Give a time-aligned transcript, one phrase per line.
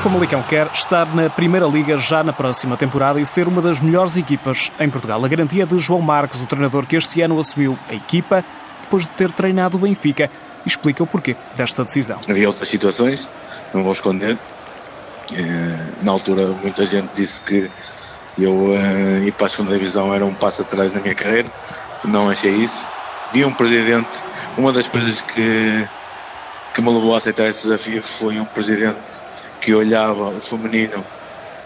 [0.00, 4.16] Famalicão quer estar na Primeira Liga já na próxima temporada e ser uma das melhores
[4.16, 5.22] equipas em Portugal.
[5.22, 8.42] A garantia de João Marques, o treinador que este ano assumiu a equipa
[8.80, 10.30] depois de ter treinado o Benfica,
[10.64, 12.18] explica o porquê desta decisão.
[12.26, 13.30] Havia outras situações,
[13.74, 14.38] não vou esconder.
[15.34, 17.70] Eh, na altura, muita gente disse que
[18.38, 21.48] eu uh, ir para a segunda divisão era um passo atrás na minha carreira.
[22.04, 22.82] Não achei isso.
[23.34, 24.08] Vi um presidente,
[24.56, 25.86] uma das coisas que,
[26.74, 28.96] que me levou a aceitar esse desafio foi um presidente
[29.60, 31.04] que olhava o feminino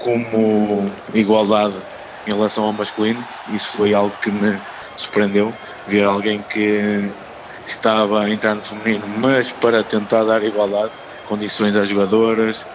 [0.00, 1.78] como igualdade
[2.26, 3.24] em relação ao masculino.
[3.48, 4.60] Isso foi algo que me
[4.96, 5.52] surpreendeu.
[5.86, 7.14] Ver alguém que
[7.66, 10.92] estava a entrar no feminino, mas para tentar dar igualdade,
[11.26, 12.66] condições às jogadoras,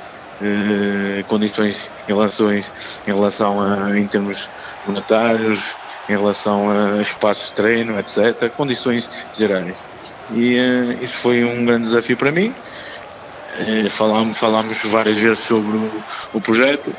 [0.42, 2.64] eh, condições em relação, em
[3.06, 4.50] relação a, em termos
[4.86, 5.60] monetários,
[6.08, 8.50] em relação a espaços de treino, etc.
[8.56, 9.84] Condições gerais.
[10.30, 12.54] E eh, isso foi um grande desafio para mim.
[13.52, 16.96] Eh, falámos, falámos várias vezes sobre o, o projeto.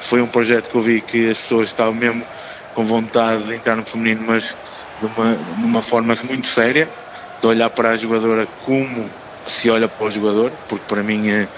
[0.00, 2.26] Foi um projeto que eu vi que as pessoas estavam mesmo
[2.72, 4.56] com vontade de entrar no feminino, mas
[4.98, 6.92] de uma, de uma forma muito séria,
[7.40, 9.12] de olhar para a jogadora como
[9.46, 11.48] se olha para o jogador, porque para mim é,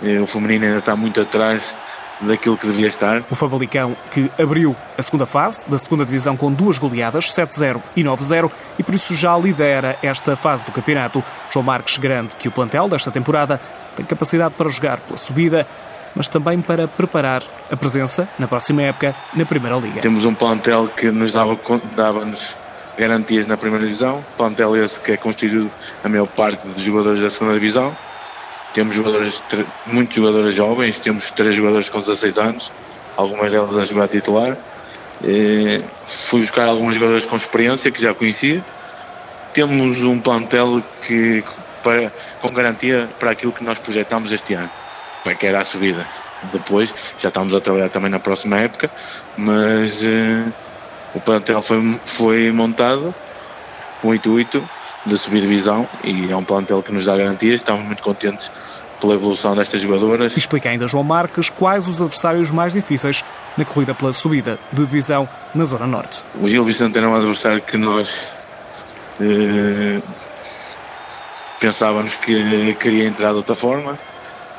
[0.00, 1.76] é, o feminino ainda está muito atrás
[2.20, 3.22] daquilo que devia estar.
[3.30, 8.02] O Famalicão que abriu a segunda fase da segunda divisão com duas goleadas, 7-0 e
[8.02, 11.22] 9-0, e por isso já lidera esta fase do campeonato.
[11.50, 13.60] João Marques garante que o plantel desta temporada
[13.96, 15.66] tem capacidade para jogar pela subida,
[16.14, 20.00] mas também para preparar a presença na próxima época na Primeira Liga.
[20.00, 21.58] Temos um plantel que nos dava,
[21.96, 22.56] dava-nos
[22.96, 25.70] garantias na Primeira Divisão, plantel esse que é constituído
[26.02, 27.94] a maior parte dos jogadores da segunda Divisão
[28.74, 29.40] temos jogadores,
[29.86, 32.72] muitos jogadores jovens, temos três jogadores com 16 anos,
[33.16, 34.56] algumas delas a jogar titular.
[35.22, 38.62] E fui buscar alguns jogadores com experiência que já conhecia.
[39.54, 41.44] Temos um plantel que,
[41.84, 42.10] para,
[42.42, 44.70] com garantia para aquilo que nós projetamos este ano,
[45.38, 46.04] que era a subida.
[46.52, 48.90] Depois já estamos a trabalhar também na próxima época,
[49.36, 50.52] mas uh,
[51.14, 53.14] o plantel foi, foi montado
[54.02, 54.68] com o intuito
[55.06, 57.56] de subir divisão e é um plantel que nos dá garantias.
[57.56, 58.50] Estamos muito contentes
[59.00, 60.36] pela evolução destas jogadoras.
[60.36, 63.24] Explica ainda João Marques quais os adversários mais difíceis
[63.56, 66.24] na corrida pela subida de divisão na Zona Norte.
[66.34, 68.18] O Gil Vicente era um adversário que nós
[69.20, 70.00] eh,
[71.60, 73.98] pensávamos que queria entrar de outra forma.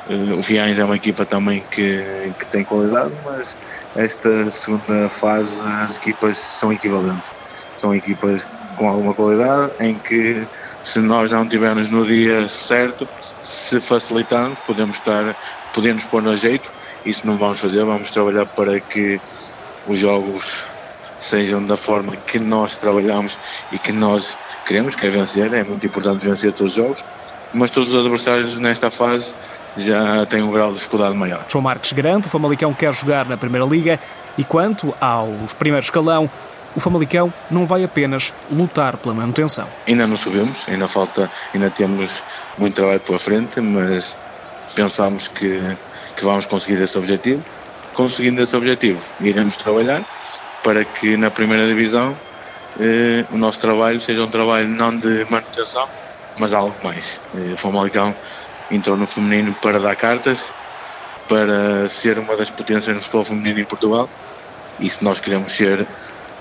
[0.08, 3.58] Eh, o Fiães é uma equipa também que, que tem qualidade, mas
[3.96, 7.32] esta segunda fase as equipas são equivalentes.
[7.76, 10.46] São equipas com alguma qualidade, em que
[10.84, 13.08] se nós não tivermos no dia certo,
[13.42, 15.34] se facilitarmos, podemos estar,
[15.74, 16.70] podemos pôr no jeito,
[17.04, 19.20] isso não vamos fazer, vamos trabalhar para que
[19.86, 20.44] os jogos
[21.20, 23.38] sejam da forma que nós trabalhamos
[23.72, 24.36] e que nós
[24.66, 27.04] queremos, que é vencer, é muito importante vencer todos os jogos,
[27.54, 29.32] mas todos os adversários nesta fase
[29.76, 31.44] já têm um grau de dificuldade maior.
[31.48, 34.00] João Marques garante, o Famalicão quer jogar na Primeira Liga.
[34.38, 36.30] E quanto aos primeiros escalão,
[36.76, 39.66] o Famalicão não vai apenas lutar pela manutenção.
[39.88, 42.22] Ainda não subimos, ainda falta, ainda temos
[42.58, 44.14] muito trabalho pela frente, mas
[44.74, 45.58] pensamos que,
[46.16, 47.42] que vamos conseguir esse objetivo.
[47.94, 50.04] Conseguindo esse objetivo, iremos trabalhar
[50.62, 52.14] para que na primeira divisão
[52.78, 55.88] eh, o nosso trabalho seja um trabalho não de manutenção,
[56.36, 57.18] mas algo mais.
[57.34, 58.14] Eh, o Famalicão
[58.70, 60.44] entrou no feminino para dar cartas,
[61.26, 64.10] para ser uma das potências no futebol feminino em Portugal.
[64.78, 65.86] E se nós queremos ser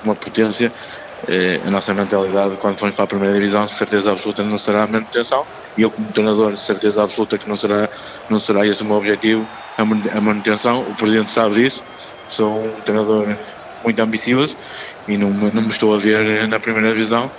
[0.03, 0.71] uma potência.
[1.27, 4.87] Eh, a nossa mentalidade, quando formos para a primeira divisão, certeza absoluta não será a
[4.87, 5.45] manutenção.
[5.77, 7.89] E eu, como treinador, certeza absoluta que não será,
[8.29, 9.45] não será esse o meu objetivo,
[9.77, 10.81] a manutenção.
[10.81, 11.81] O presidente sabe disso.
[12.29, 13.35] Sou um treinador
[13.83, 14.55] muito ambicioso
[15.07, 17.29] e não, não me estou a ver na primeira divisão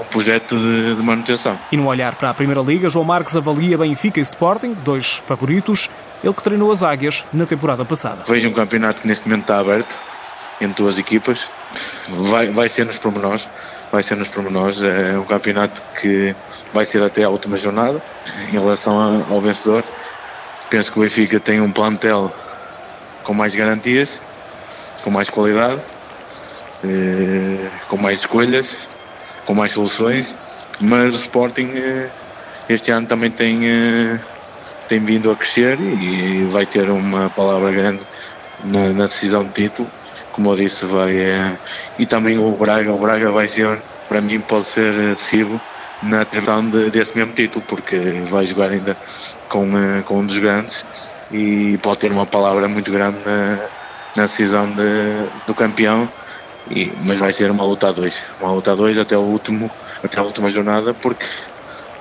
[0.00, 1.58] um projeto de, de, manutenção.
[1.72, 5.88] E no olhar para a Primeira Liga, João Marques avalia Benfica e Sporting, dois favoritos,
[6.22, 8.24] ele que treinou as Águias na temporada passada.
[8.26, 9.88] Vejo um campeonato que neste momento está aberto
[10.60, 11.46] entre duas equipas,
[12.08, 13.48] vai, vai ser nos pormenores,
[13.90, 14.82] vai ser nos pormenores.
[14.82, 16.34] É um campeonato que
[16.72, 18.02] vai ser até a última jornada.
[18.48, 19.84] Em relação ao vencedor,
[20.70, 22.32] penso que o Benfica tem um plantel
[23.22, 24.20] com mais garantias,
[25.02, 25.80] com mais qualidade,
[26.84, 28.76] eh, com mais escolhas,
[29.44, 30.34] com mais soluções,
[30.80, 32.08] mas o Sporting eh,
[32.68, 34.20] este ano também tem, eh,
[34.88, 38.02] tem vindo a crescer e vai ter uma palavra grande
[38.64, 39.90] na, na decisão de título
[40.36, 41.16] como eu disse, vai.
[41.16, 41.58] É,
[41.98, 45.60] e também o Braga, o Braga vai ser, para mim, pode ser decisivo
[46.02, 47.98] na tentação de, desse mesmo título, porque
[48.30, 48.96] vai jogar ainda
[49.48, 50.84] com, eh, com um dos grandes
[51.32, 53.58] e pode ter uma palavra muito grande na,
[54.14, 56.08] na decisão de, do campeão.
[56.70, 59.70] E, mas vai ser uma luta a dois, uma luta a dois até o último,
[60.02, 61.24] até a última jornada, porque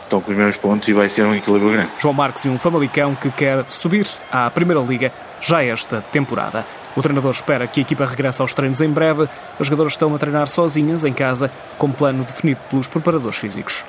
[0.01, 1.91] estão com os mesmos pontos e vai ser um equilíbrio grande.
[1.99, 6.65] João Marques e um Famalicão que quer subir à Primeira Liga já esta temporada.
[6.95, 9.27] O treinador espera que a equipa regresse aos treinos em breve.
[9.59, 13.83] Os jogadores estão a treinar sozinhas em casa, com plano definido pelos preparadores físicos.